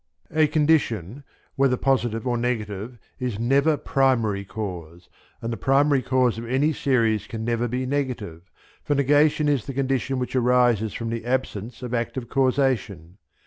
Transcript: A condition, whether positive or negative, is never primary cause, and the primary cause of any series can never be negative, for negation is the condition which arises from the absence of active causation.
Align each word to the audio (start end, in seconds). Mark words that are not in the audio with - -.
A 0.31 0.47
condition, 0.47 1.23
whether 1.55 1.77
positive 1.77 2.25
or 2.25 2.35
negative, 2.35 2.97
is 3.19 3.37
never 3.37 3.77
primary 3.77 4.43
cause, 4.43 5.09
and 5.43 5.53
the 5.53 5.57
primary 5.57 6.01
cause 6.01 6.39
of 6.39 6.45
any 6.47 6.73
series 6.73 7.27
can 7.27 7.45
never 7.45 7.67
be 7.67 7.85
negative, 7.85 8.49
for 8.83 8.95
negation 8.95 9.47
is 9.47 9.65
the 9.67 9.75
condition 9.75 10.17
which 10.17 10.35
arises 10.35 10.93
from 10.95 11.11
the 11.11 11.23
absence 11.23 11.83
of 11.83 11.93
active 11.93 12.29
causation. 12.29 13.19